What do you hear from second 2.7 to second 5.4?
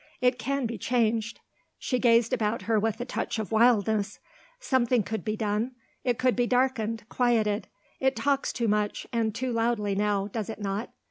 with a touch of wildness. "Something could be